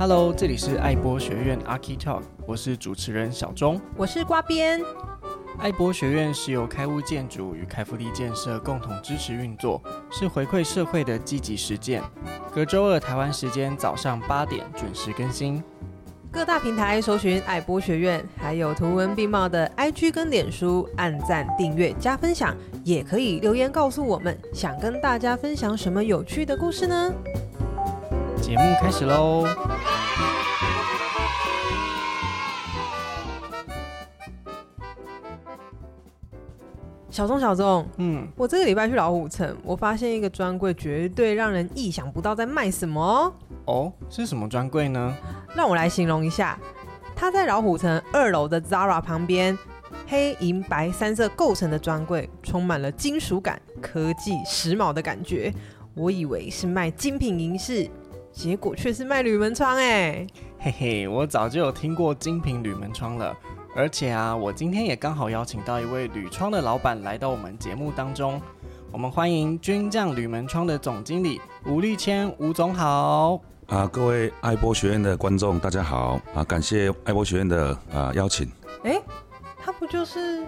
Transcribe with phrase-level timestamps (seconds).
[0.00, 4.80] Hello，这里是爱播学院 Archi Talk，我是主持人小钟，我是瓜边。
[5.58, 9.78] 爱播学院是由开屋建筑与开福利建设共同支持运作，
[10.10, 12.02] 是回馈社会的积极实践。
[12.50, 15.62] 隔周二台湾时间早上八点准时更新。
[16.32, 27.12] 各大平台搜寻爱播学院，还有图文并茂的 IG 跟脸书，按赞、订阅、加分享，也可以留言告诉我们，想跟大家分享什么有趣的故事呢？
[28.50, 29.46] 节目开始喽！
[37.10, 43.32] 小钟，小钟，嗯，我这个礼拜去老虎城，我发现一个专柜，绝对让人意想不到在卖什么
[43.66, 43.92] 哦。
[44.08, 45.16] 是什么专柜呢？
[45.54, 46.58] 让我来形容一下，
[47.14, 49.56] 它在老虎城二楼的 Zara 旁边，
[50.08, 55.54] 黑银白三色构成的专柜，充满了金属感、科技、时髦的感觉。
[55.94, 57.88] 我以为是卖精品银饰，
[58.40, 60.26] 结果却是卖铝门窗哎！
[60.58, 63.36] 嘿嘿，我早就有听过精品铝门窗了。
[63.76, 68.40] 而且啊，我今天也刚好邀请到一位铝窗的老板来到我们节目当中。
[68.90, 73.38] 我们欢迎军将铝门窗的总经理吴立谦，吴总好。
[73.66, 76.42] 啊，各位爱播学院的观众，大家好啊！
[76.42, 78.50] 感谢爱播学院的啊邀请。
[78.84, 79.02] 哎、欸，
[79.62, 80.46] 他不就是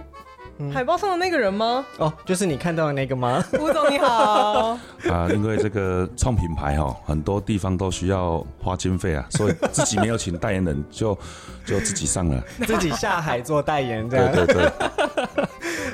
[0.72, 1.84] 海报上的那个人吗？
[1.98, 3.44] 嗯、哦，就是你看到的那个吗？
[3.58, 4.78] 吴总你好。
[5.10, 11.16] 啊，因为这个创品牌哈，很多地方都需要花经费啊，所以自己没有请代言人，就
[11.64, 14.32] 就自己上了， 自己下海做代言这样。
[14.32, 15.48] 对对对。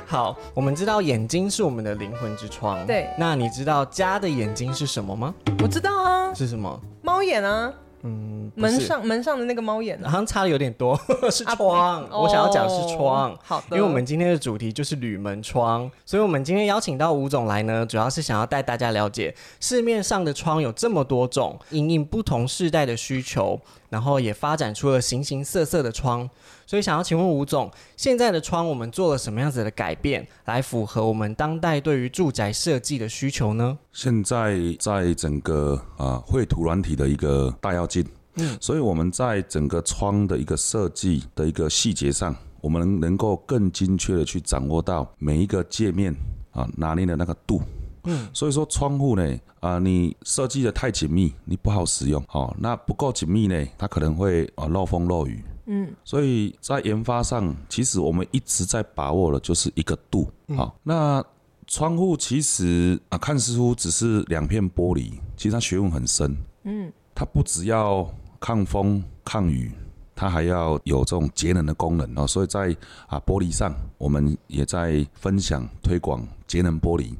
[0.06, 2.86] 好，我们知道眼睛是我们的灵魂之窗。
[2.86, 3.08] 对。
[3.18, 5.34] 那你知道家的眼睛是什么吗？
[5.62, 6.34] 我知道啊。
[6.34, 6.80] 是什么？
[7.02, 7.72] 猫眼啊。
[8.02, 10.98] 嗯，门上门上的那个猫眼，好像差的有点多，
[11.30, 12.04] 是窗。
[12.04, 13.76] 啊、我想要讲是窗、哦，好的。
[13.76, 26.28] 因为我们今天的主题就是铝门窗，所以我们今天邀请到吴总来呢，主要是想要带大家了解市面上的窗有这么多种，因应不同世代的需求，然后也发展出了形形色色的窗。
[26.68, 33.78] 所以想要请问吴总，现在的窗我们做了什么样子的改变，来符合我们当代对于住宅设计的需求呢？
[33.90, 46.14] 现在在整个啊绘图软体的一个大跃进，嗯，所以我们在整个窗的一个设计的一个细节上，我们能够更精确的去掌握到每一个界面
[46.50, 47.62] 啊拿捏的那个度，
[48.04, 55.42] 嗯，所以说窗户呢啊你设计的太紧密，你不好使用，哦，那不够紧密呢，它可能会啊漏风漏雨。
[55.70, 60.30] 嗯，所以在研发上，其实我们一直在把握的就是一个度。
[60.56, 61.24] 好、嗯，那
[61.66, 66.34] 窗户其实啊，看似乎只是两片玻璃，其实它学问很深。
[66.64, 69.70] 嗯，它不只要抗风抗雨，
[70.14, 72.26] 它还要有这种节能的功能哦。
[72.26, 72.74] 所以在
[73.06, 77.14] 啊玻璃上，我们也在分享推广节能玻璃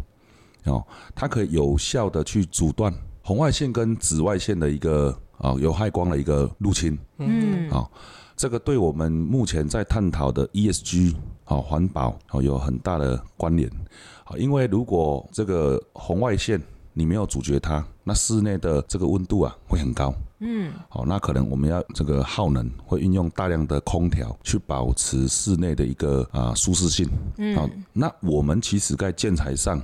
[0.64, 0.82] 哦，
[1.14, 2.90] 它可以有效的去阻断
[3.22, 6.98] 红外线跟紫外线的一个啊有害光的一个入侵。
[7.18, 7.90] 嗯，好。
[8.36, 11.12] 这个对我们目前在探讨的 ESG
[11.44, 13.68] 啊环保啊有很大的关联
[14.22, 16.62] 啊，因为如果这个红外线
[16.92, 20.14] 你没有阻绝它，那室内的这个温度啊会很高。
[20.38, 27.10] 嗯，好，那可能我们要这个耗能，会运用大量的空调去保持室内的一个啊舒适性。
[27.38, 29.82] 嗯，好，那我们其实在建材上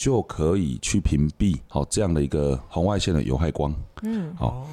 [0.00, 3.70] 就可以去屏蔽好这样的一个红外线的有害光。
[4.00, 4.66] 嗯，好。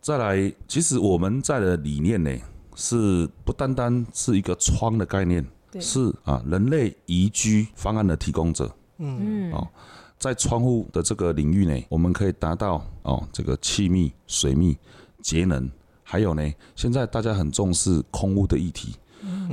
[0.00, 2.36] 再来，其实我们在的理念呢，
[2.74, 5.46] 是不单单是一个窗的概念，
[5.78, 8.68] 是啊，人类宜居方案的提供者。
[8.98, 9.68] 嗯嗯哦，
[10.18, 14.76] 在窗户的这个领域呢，我们可以达到哦这个气密、水密、
[15.22, 15.70] 节能，
[16.02, 16.42] 还有呢，
[16.74, 18.96] 现在大家很重视空屋的议题，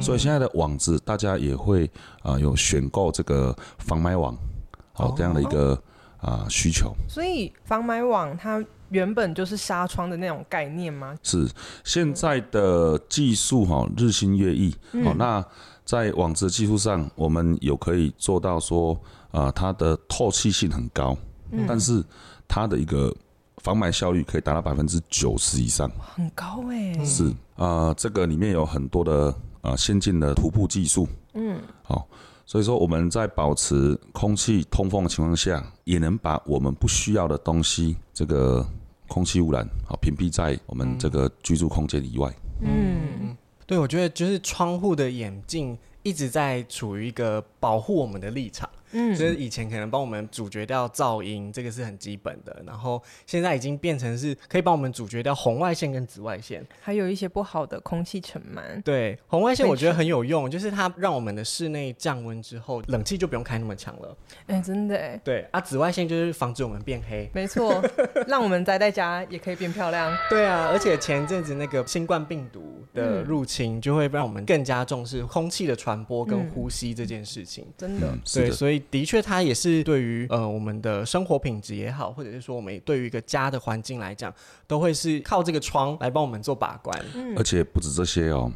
[0.02, 1.88] 所以现在的网子大家也会
[2.24, 4.36] 啊有选购这个防霾网，
[4.98, 5.82] 好这样的一个
[6.20, 6.94] 啊需求。
[7.08, 8.64] 所以防霾网它。
[8.90, 11.14] 原本就是纱窗的那种概念吗？
[11.22, 11.46] 是
[11.84, 14.72] 现在的技术哈日新月异，
[15.04, 15.46] 好、嗯、那
[15.84, 18.94] 在网子技术上，我们有可以做到说
[19.30, 21.18] 啊、呃，它的透气性很高，
[21.52, 22.02] 嗯、但是
[22.48, 23.14] 它的一个
[23.58, 27.04] 防霾效率可以达到百分之九十以上，很高哎、欸。
[27.04, 27.26] 是
[27.58, 29.28] 啊、呃，这个里面有很多的
[29.60, 32.08] 啊、呃、先进的涂布技术，嗯，好。
[32.48, 38.66] 所以说我们在保持空气通风的情况下，也能把我们不需要的东西，这个
[39.10, 42.34] 空气污染啊，屏蔽在我们这个居住空间以外。
[42.62, 43.36] 嗯，
[43.66, 52.62] 对，我觉得就是窗户的眼镜一直在处于一个保护我们的立场，嗯，就是以前可能帮我们阻绝掉噪音，这个是很基本的。
[52.66, 58.82] 然后现在已经变成是可以帮我们阻绝掉红外线跟紫外线，还有一些不好的空气尘螨。
[58.84, 64.18] 对，红外线我觉得很有用，就是它让我们的室内降温之后，冷气就不用开那么强了。
[64.48, 65.20] 哎、欸，真的哎。
[65.24, 67.30] 对啊，紫外线就是防止我们变黑。
[67.34, 67.84] 没错，
[68.28, 70.16] 让我们宅在家也可以变漂亮。
[70.30, 77.66] 对啊，而且前阵子那个新冠病毒的入侵，就会让我们更加重视空气的传播跟呼吸这件事情。
[77.68, 84.34] 嗯、真的，对，所以的确它也是对于呃我们的生活品质也好，或者是说我们对于一个家的环境来讲，
[84.68, 87.06] 都会是靠这个窗来帮我们做把关。
[87.14, 88.52] 嗯、而且不止这些哦，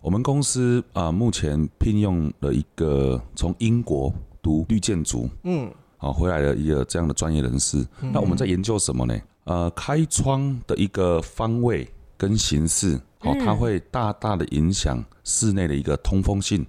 [0.00, 5.66] 我们公司啊、呃、目前聘用了一个从英国读绿建筑，嗯，
[5.98, 7.78] 啊、哦、回来的一个这样的专业人士。
[8.00, 9.18] 嗯、那我们在研究什么呢？
[9.44, 16.66] 呃，开窗的一个方位跟形式，哦，它会大大的影响室内的一个通风性，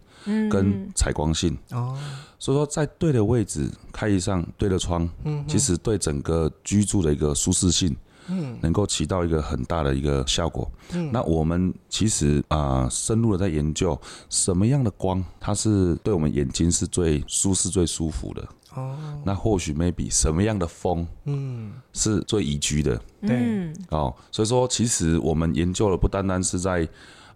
[0.50, 1.58] 跟采光性。
[1.72, 1.98] 哦，
[2.40, 7.96] 所以说在对的位置开一扇对的窗，嗯，其实对整个居住的一个舒适性，
[8.28, 10.72] 嗯，能够起到一个很大的一个效果。
[10.94, 18.48] 嗯，那我们其实啊、呃，深入的在研究什么样的光，它是对我们眼睛是最舒适、最舒服的。
[18.76, 26.88] 哦，那或许 maybe 什么样的风，嗯，是最宜居的，对，哦，所以说其实我们研究的不单单是在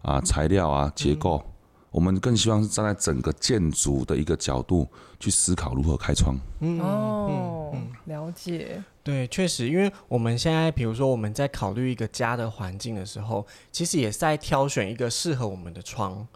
[0.02, 1.44] 啊材料啊结构，
[1.92, 4.88] 我们更希望是站在整个建筑的一个角度
[5.20, 6.38] 去思考如何开窗。
[6.60, 7.74] 嗯哦，
[8.06, 8.84] 了解。
[9.04, 16.28] 对，确实，因为我们现在比如说我们在考虑一个家的环境的时候，其实也是在挑选一个适合我们的窗。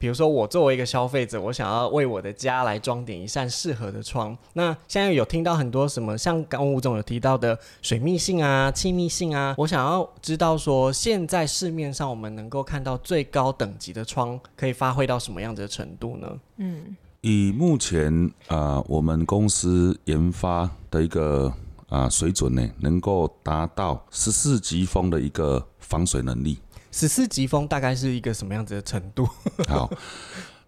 [0.00, 4.34] 比如说，我作为一个消费者，我想要为我的家来装点一扇适合的窗。
[4.54, 16.28] 那现在有听到很多什么，像刚吴总有提到的水密性啊、气密性啊，我想要知道说，现在市面上我们能够看到最高等级的窗，可以发挥到什么样子的程度呢？
[16.56, 21.52] 嗯，以目前啊、我们公司研发的一个
[21.90, 26.56] 啊、水准呢，能够达到十四级风的一个防水能力。
[26.90, 29.28] 十四级风大概是一个什么样子的程度？
[29.68, 29.90] 好，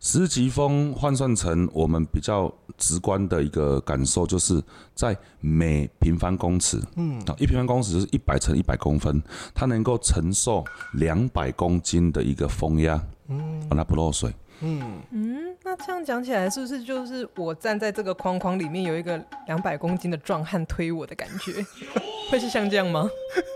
[0.01, 4.63] 十四级风换算成我们比较直观的一个感受，就是
[4.95, 9.23] 在每平方公尺，嗯，啊一平方公尺是一百乘一百公分，
[9.55, 10.65] 它能够承受
[10.95, 14.33] 两百公斤的一个风压，嗯，让它不漏水。
[14.63, 14.81] 嗯
[15.11, 21.53] 嗯，那这样讲起来，是不是就是我站在这个框框里面，有一个两百公斤的壮汉推我的感觉？
[22.31, 23.09] 会是像这样吗？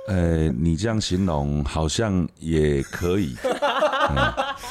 [0.09, 3.35] 呃、欸，你这样形容好像也可以。
[3.43, 4.17] 嗯、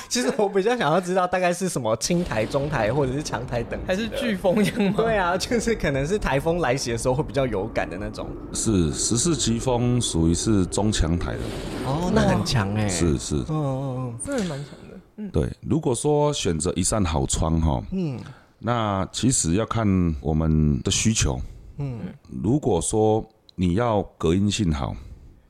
[0.08, 4.94] 其实我比较想要知道，大概是什么青台、中台或者是强台等，还是飓风一样吗？
[4.98, 8.30] 对啊，就是可能是台风来袭的时候会比较有感的那种。
[8.54, 11.40] 是十四级风，属于是中强台的。
[11.86, 12.88] 哦，那很强哎。
[12.88, 13.36] 是是。
[13.36, 14.70] 嗯嗯嗯，真的蛮强
[15.18, 15.30] 的。
[15.32, 18.20] 对，如果说选择一扇好窗哈，嗯，
[18.60, 19.88] 那其实要看
[20.22, 21.40] 我们的需求，
[21.78, 22.00] 嗯，
[22.44, 23.24] 如果说
[23.56, 24.96] 你要隔音性好，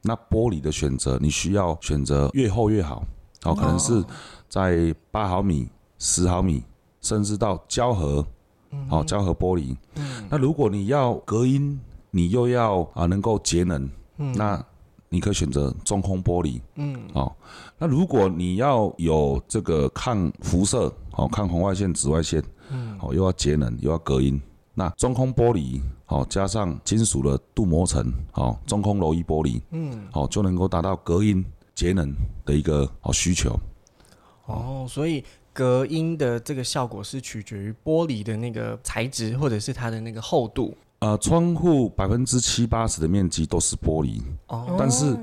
[0.02, 3.04] 那玻璃的选择你需要选择越厚越好，
[3.44, 4.04] 哦，可能是
[4.48, 5.68] 在八毫米、
[5.98, 6.64] 十毫米，
[7.02, 8.26] 甚至到胶合，
[8.90, 11.80] 哦，胶合玻璃，嗯，那如果你要隔音，
[12.12, 14.66] 你又要啊能够节能，嗯，那。
[15.16, 17.34] 你可以选择中空玻璃，嗯，哦，
[17.78, 24.42] 那如果你要有这个抗辐射，哦，抗红外线、紫外线，嗯，哦，又要节能又要隔音，
[24.74, 32.14] 那中空玻璃，哦，加上金属的镀膜层，哦，中空柔异玻璃，嗯，哦，就能够达到隔音、节能
[32.44, 33.58] 的一个哦需求。
[34.48, 35.24] 哦，所以
[35.54, 40.76] 隔音的这个效果是取决于玻璃的那个材质或者是它的那个厚度。
[41.00, 45.14] 呃，窗户百分之七八十的面积都是玻璃，哦，但是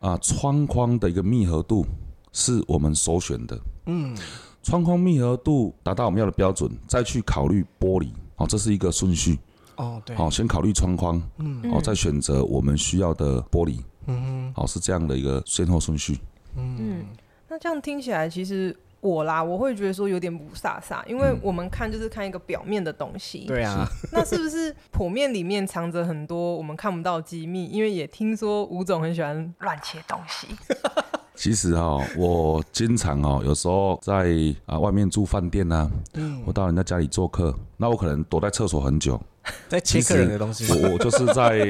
[0.00, 1.86] 啊、呃，窗框的一个密合度
[2.32, 4.16] 是我们首选的，嗯，
[4.62, 9.38] 窗框密合度达到我们要的标准，再去考虑玻璃，哦，这是一个顺序，
[9.76, 16.18] 哦，对，好，先考虑窗框，嗯，哦，再选择我们需要的玻璃，嗯，好，是这样的一个先后顺序，
[16.56, 17.04] 嗯，
[17.48, 18.76] 那这样听起来其实。
[19.00, 23.44] 我啦，我会觉得说有点不飒飒，因为我们看就是看一个表面的东西。
[23.46, 27.66] 对啊， 那是不是剖面里面藏着很多我们看不到机密？
[27.66, 30.48] 因为也听说吴总很喜欢乱切东西。
[31.36, 34.34] 其实哈、喔，我经常哦、喔，有时候在
[34.66, 39.20] 啊外面住饭店啊，嗯，我到人家家里做客，那我可能躲在厕所很久，
[39.68, 40.66] 在切客人的东西。
[40.72, 41.64] 我我就是在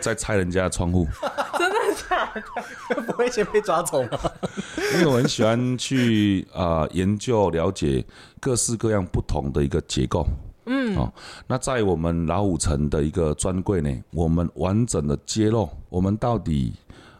[0.00, 1.06] 在拆人家的窗户。
[1.94, 3.02] 假的？
[3.02, 4.18] 不会先被抓走吗？
[4.94, 8.04] 因为我很喜欢去啊、呃、研究了解
[8.40, 10.26] 各式各样不同的一个结构。
[10.66, 11.12] 嗯，哦，
[11.46, 16.74] 那在我们老五城的一个专柜呢，我们完整的揭露我们到底。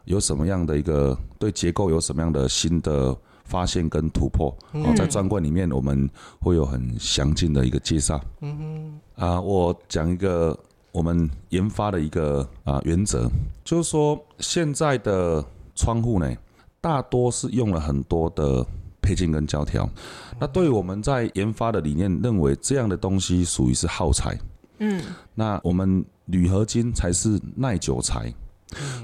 [0.06, 4.54] 有什么样的一个对结构有什么样的新的发现跟突破。
[4.72, 6.06] 哦，在专柜里面我们
[6.42, 8.20] 会有很详尽的一个介绍。
[8.42, 10.54] 嗯哼，啊，我讲一个
[10.94, 13.28] 我们研发的一个啊原则，
[13.64, 16.32] 就是说现在的窗户呢，
[16.80, 18.64] 大多是用了很多的
[19.02, 19.90] 配件跟胶条。
[20.38, 24.38] 那对于我们在研发的理念，认为这样的东西属于是耗材。
[24.78, 25.02] 嗯，
[25.34, 28.32] 那我们铝合金才是耐久材。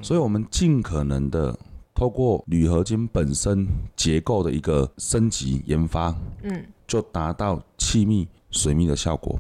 [0.01, 1.57] 所以，我们尽可能的
[1.95, 3.67] 透过铝合金本身
[3.97, 9.39] 结构的一个升级研发，嗯，就达到气密水密的效果。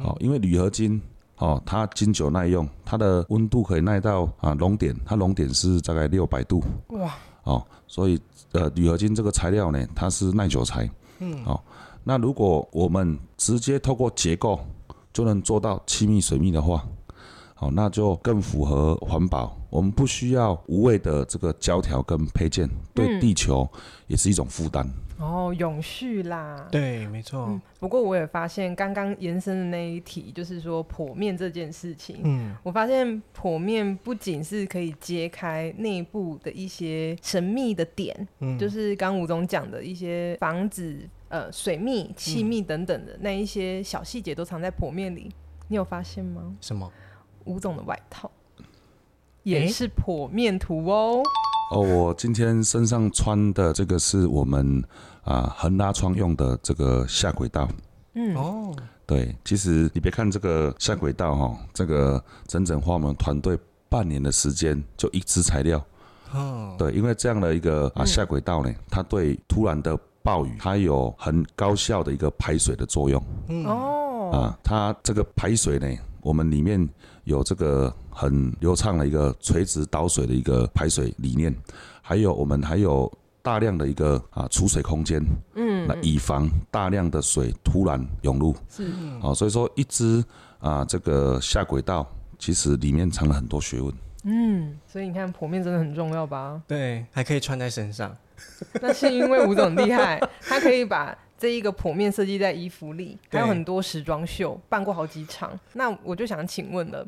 [0.00, 1.00] 好，因为铝合金
[1.40, 6.62] 哦，它经久耐用，它的温度可以耐到啊熔点，它熔点是大概六百度。
[6.90, 7.12] 哇！
[7.44, 8.20] 哦，所以
[8.52, 10.88] 呃，铝合金这个材料呢，它是耐久材。
[11.18, 11.42] 嗯。
[11.44, 11.60] 哦，
[12.04, 14.60] 那如果我们直接透过结构
[15.12, 16.86] 就能做到气密水密的话。
[17.60, 19.54] 好，那就更符合环保。
[19.68, 23.68] 我们不需要无谓的这个胶条跟配件，对地球
[24.06, 24.88] 也是一种负担。
[25.18, 26.66] 哦，永续啦。
[26.72, 27.44] 对，没错。
[27.50, 32.20] 嗯，不过我也发现，刚刚延伸的那一题，就是说剖面这件事情。
[32.24, 40.98] 嗯，我发现剖面不仅是可以揭开内部的一些神秘的点，嗯，就是刚吴总讲的一些房子、
[41.28, 45.30] 呃，水密、气密等等的那一些小细节，都藏在剖面里。
[45.68, 46.56] 你有发现吗？
[46.62, 46.90] 什么？
[47.44, 48.30] 吴总的外套
[49.42, 51.22] 也是剖面图哦。
[51.72, 54.82] 哦，我今天身上穿的这个是我们
[55.22, 57.68] 啊横拉窗用的这个下轨道。
[58.14, 58.74] 嗯哦，
[59.06, 63.56] 对，其实你别看这个下轨道哈，这个整整花我们团队
[63.88, 65.80] 半年的时间就一支材料。
[66.32, 73.22] 哦，对，因为这样的一个啊下轨道呢，它对突然的暴雨，它有很高效的一个排水的作用。
[73.48, 73.99] 嗯哦，
[74.30, 75.88] 啊，它这个排水呢，
[76.20, 76.88] 我们里面。
[77.24, 81.54] 有这个很流畅的一个垂直导水的一个排水理念，
[82.02, 85.22] 还有我们还有大量的一个啊储水空间，
[85.54, 88.90] 嗯，那以防大量的水突然涌入，是，
[89.22, 90.24] 啊，所以说一只
[90.58, 92.04] 啊这个下轨道
[92.36, 93.94] 其实里面藏了很多学问，
[94.24, 96.60] 嗯，所以你看剖面真的很重要吧？
[96.66, 98.16] 对，还可以穿在身上，
[98.80, 101.16] 那是因为吴总厉害，他可以把。
[101.40, 105.58] 这一个剖面设计在衣服里，还有很多时装秀，办过好几场。
[105.72, 107.02] 那我就想请问了，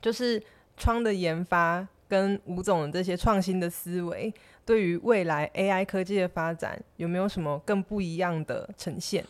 [0.00, 0.42] 就是
[0.76, 4.34] 窗的研发跟吴总的这些创新的思维，
[4.66, 9.24] 对于未来 AI 科技的发展，有没有什么更不一样的呈现？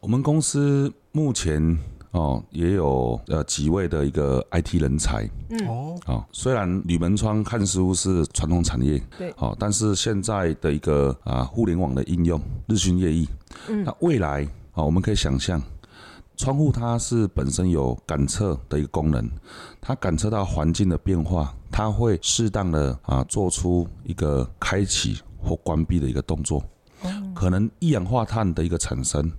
[0.00, 1.78] 我们公司目前。
[2.12, 5.68] 哦，也有呃几位的一个 IT 人才，嗯。
[5.68, 13.28] 哦，哦，虽然铝门窗看似乎是传统产业，对，哦，但是现在的一个啊互联网的应用日新月异，
[13.68, 15.62] 嗯，那未来啊、哦、我们可以想象，
[16.36, 19.28] 窗户它是本身有感测的一个功能，
[19.80, 26.64] 它感测到环境的变化，它会适当的啊做出一个开启或关闭的一个动作，
[27.02, 29.30] 哦，可能一氧化碳的一个产生。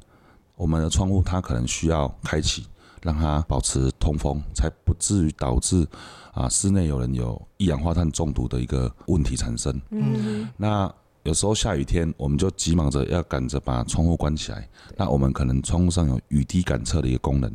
[0.59, 2.65] 我们的窗户它可能需要开启，
[3.01, 5.87] 让它保持通风，才不至于导致
[6.33, 9.81] 啊室内有人有一氧化碳中毒的一个问题产生。
[9.91, 14.67] 嗯，那有时候下雨天，我们就急忙着要赶着把窗户关起来。
[14.97, 17.49] 那我们可能窗户上有雨滴感测的一个功能，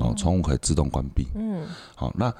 [0.00, 1.26] 哦，窗户可以自动关闭。
[1.34, 2.32] 嗯，好，那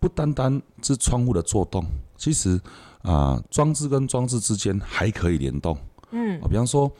[0.00, 1.84] 不单单是窗户的作动，
[2.16, 2.60] 其实
[3.02, 5.78] 啊装置跟装置之间还可以联动。
[6.10, 6.90] 嗯，比方说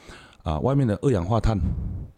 [0.47, 1.59] 啊外面的二氧化碳。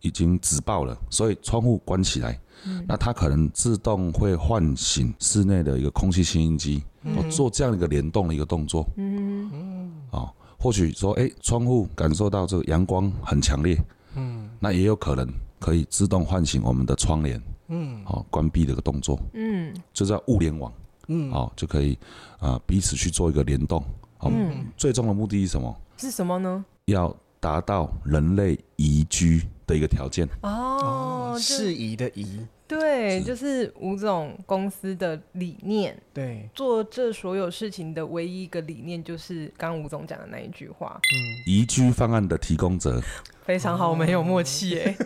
[0.01, 8.87] 已经止爆了，所以窗户关起来，嗯、那它可能自动会唤醒室内的一个空气清新机，嗯、做这样一个联动的一个动作。
[8.97, 9.51] 嗯。
[9.53, 13.77] 嗯，哦，或许说，哎、欸，窗户感受到这个阳光很强烈，
[14.15, 20.73] 嗯，那也有可能可以自动唤醒我们的窗帘，嗯，哦，关闭的一个动作，嗯，就叫物联网，
[21.09, 21.99] 嗯，哦，就可以
[22.39, 23.83] 啊、呃、彼此去做一个联动，
[24.21, 25.77] 哦、嗯，最终的目的是什么？
[25.97, 26.65] 是什么呢？
[26.85, 30.29] 要达到人类宜居的一个条件。
[30.43, 41.15] 哦，适宜的宜，对，就是吴总公司的理念，对，做这所有事情的唯一一个理念就是刚吴总讲的那一句话，嗯，
[41.47, 43.01] 宜居方案的提供者，
[43.45, 44.97] 非常好，我们很有默契哎。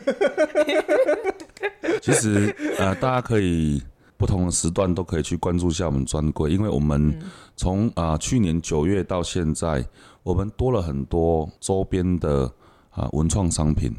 [2.01, 3.81] 其实呃，大家可以
[4.23, 7.21] 不同的时段都可以去关注一下我们专柜，因为我们
[7.57, 9.85] 从啊、呃、去年九月到现在。
[10.25, 12.49] 我们多了很多周边的
[12.91, 13.93] 啊文创商品，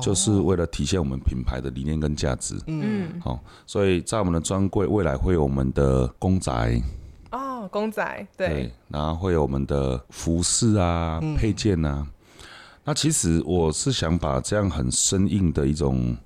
[0.00, 2.58] 就是为了体现我们品牌的理念跟价值。
[2.66, 6.82] 嗯，好，所以在我们的专柜未来会有我们的公仔
[7.30, 12.06] 哦，公仔对，对，然后会有我们的服饰啊、配件啊。
[12.82, 16.16] 那其实我是想把这样很生硬的一种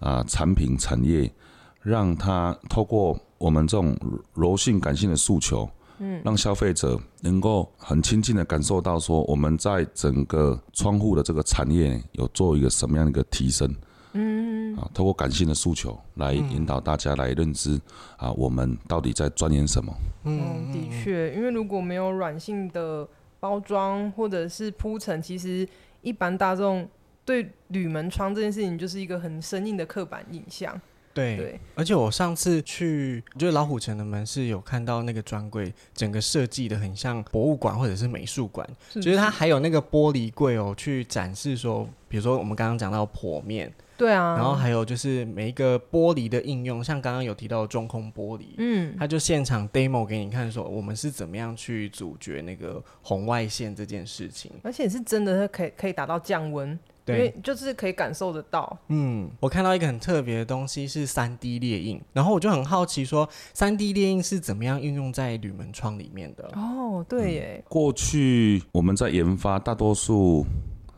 [0.00, 1.32] 啊产品产业，
[1.82, 3.96] 让它透过我们这种
[4.34, 5.68] 柔性感性的诉求。
[6.00, 13.74] 嗯，让消费者能够很亲近的感受到说我们在整个窗户的这个产业有做一个什么样的一个提升。
[14.12, 17.80] 嗯，啊，透过感性的诉求来引导大家来认知
[18.16, 19.92] 啊，我们到底在钻研什么？
[20.22, 23.06] 嗯，的确，因为如果没有软性的
[23.40, 25.68] 包装或者是铺陈，其实
[26.00, 26.88] 一般大众
[27.24, 30.80] 对铝门窗这件事情就是一个很生硬的刻板印象。
[31.18, 39.00] 对，对，而且我上次去，就是老虎城的门市有看到那个专柜，整个设计的很像博物馆或者是美术馆，是是。
[39.00, 43.72] 就是它还有那个玻璃柜哦，去展示说，比如说我们刚刚讲到剖面。
[43.96, 58.78] 对啊，然后还有就是每一个玻璃的应用，像刚刚有提到的中空玻璃，嗯，他就现场 demo 给你看，说我们是怎么样去阻绝那个红外线这件事情，而且是真的可以可以达到降温，对，因为就是可以感受得到。
[58.88, 66.50] 嗯，我看到一个很特别的东西是三 D 列印，然后我就很好奇说，三 D 列印是怎么样运用在铝门窗里面的？
[66.54, 70.46] 哦，对耶，嗯，过去我们在研发大多数。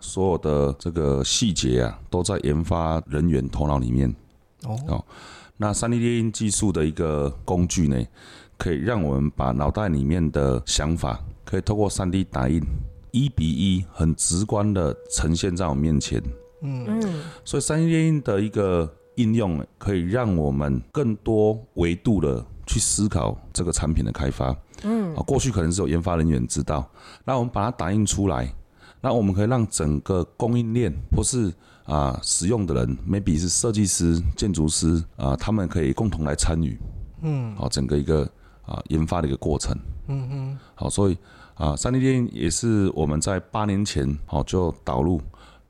[0.03, 4.09] 所有的这个细节啊，都在研发人员头脑里面。
[4.63, 5.05] 哦，哦，
[5.59, 8.03] 那三 D 列印技术的一个工具呢，
[8.57, 12.63] 可以让我们把脑袋里面的想法，可以透过三 D 打印，
[13.13, 16.23] 一比一，很直观的呈现在我面前。
[16.63, 24.55] 嗯嗯，所以三 D 列印的一个应用，可以让我们更多维度的去思考这个产品的开发。
[24.83, 26.91] 嗯，啊，过去可能是有研发人员知道，
[27.25, 28.53] 那我们把它打印出来。
[29.03, 31.49] 那我们可以让整个供应链或是
[31.85, 36.79] 啊、呃、使用的人，maybe 是设计师、建筑师啊、呃，他们可以共同来参与，
[37.23, 38.25] 嗯，好，整个一个
[38.61, 39.75] 啊、呃、研发的一个过程，
[40.09, 41.17] 嗯嗯，好，所以
[41.61, 45.21] 啊三 D 列印也是我们在八年前好就导入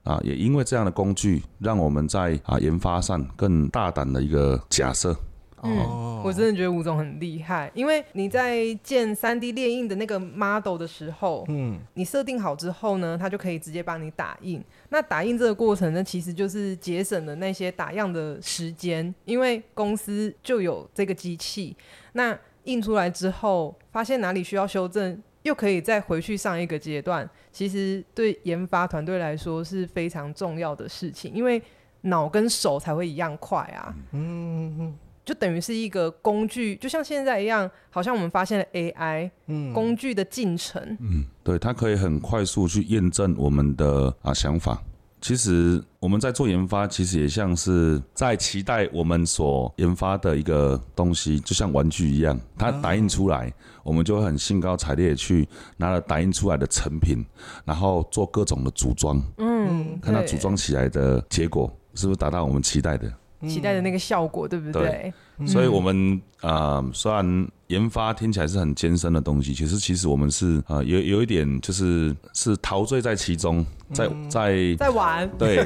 [0.04, 5.16] 啊，也因为这样的工具，让我们在啊研发上更大胆的一个假设。
[5.62, 14.64] 嗯，我真的觉得吴总很厉害，因为你在建三 D 列印的那个 model 的时候，嗯，你设定好之后呢，它就可以直接帮你打印。
[14.90, 21.76] 那打印这个过程呢，其实就是节省了那些打样的时间，因为公司就有这个机器。
[22.12, 27.28] 那印出来之后，发现哪里需要修正，又可以再回去上一个阶段。
[27.52, 31.62] 其实对研发团队来说是非常重要的事情，因为
[32.02, 33.94] 脑跟手才会一样快啊。
[34.12, 34.98] 嗯嗯。
[35.22, 44.82] 就等于是一个工具，就像现在一样，好像我们发现了 AI，嗯，工具的进程，嗯，对，它可以很快速去验证我们的啊想法。
[45.20, 57.24] 其实我们在做研发，其实也像是在期待我们所研发的一个东西，就像玩具一样，它打印出来，我们就会很兴高采烈去拿了打印出来的成品，
[57.64, 63.12] 然后做各种的组装，嗯，看它组装起来的结果是不是达到我们期待的。
[63.48, 65.12] 期待的那个效果，对不对？
[65.38, 75.64] 对，所以，我们啊、呃，虽然研发听起来是很艰深的东西，其实，其实我们是啊、呃，有有一点就是是陶醉在其中，在在在玩，对，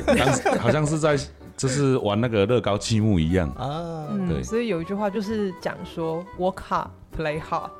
[0.61, 1.19] 好像是在
[1.57, 3.49] 就是玩那个乐高积木一样。
[3.51, 4.07] 啊。
[4.29, 7.71] 对、嗯，所以有一句话就是讲说，work hard, play hard。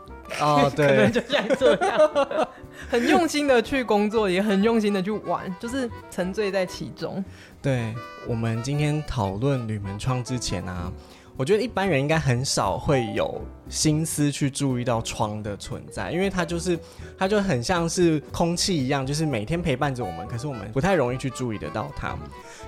[0.41, 2.49] 哦，对， 可能就像这样，
[2.89, 7.25] 很用心的去工作，也很用心的去玩，就是沉醉在其中。
[7.63, 7.95] 对，
[8.27, 10.93] 我们今天讨论铝门窗之前啊，
[11.37, 16.79] 我觉得一般人应该很少会有心思去注意到窗的存在，因为它就是，
[17.19, 22.17] 它就很像是空气一样，就是每天陪伴着我们，可是我们不太容易去注意得到它。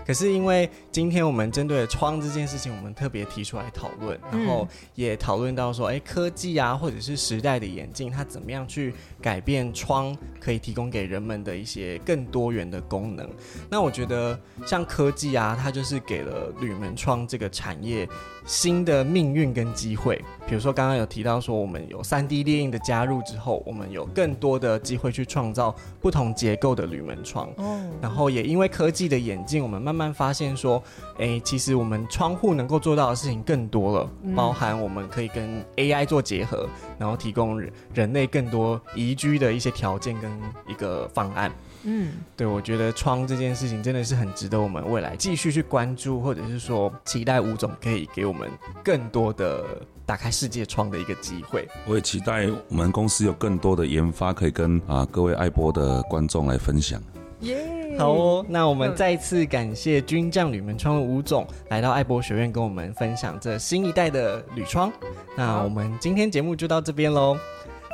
[0.04, 13.28] 可是因为今天我们针对窗这件事情，我们特别提出来讨论，然后也讨论到说，哎，科技啊，或者是时代的眼镜，它怎么样去改变窗可以提供给人们的一些更多元的功能。
[13.68, 18.08] 那我觉得像科技啊，它就是给了铝门窗这个产业
[18.46, 20.16] 新的命运跟机会。
[20.46, 27.50] 比如说刚刚有提到说，我们有 3D 列印的加入之后，我们有更多的机会去创造不同结构的铝门窗。
[27.56, 30.80] 哦，然后也因为科技的演进，我们慢慢发现说，
[31.18, 40.30] 哎，其实我们窗户能够做到的事情更多了，包含我们可以跟 AI 做结合，然后提供人人类更多宜居的一些条件跟
[40.68, 41.50] 一个方案。
[41.88, 48.50] 嗯，对，我觉得窗这件事情真的是很值得我们未来继续去关注，或者是说期待吴总可以给我们
[48.82, 49.62] 更多的
[50.04, 51.68] 打开世界窗的一个机会。
[51.86, 57.00] 我也期待我们公司有更多的研发可以跟啊各位爱播的观众来分享。
[57.40, 64.90] 耶、yeah，好哦，那我们再次感谢军将铝门窗的吴总来到爱博学院跟我们分享这新一代的铝窗。
[65.36, 67.36] 那我们今天节目就到这边喽，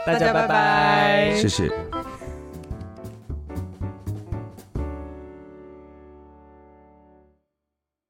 [0.06, 1.70] 大家拜拜，谢谢。